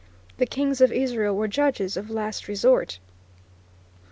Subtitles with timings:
[0.37, 2.97] The kings of Israel were judges of last resort.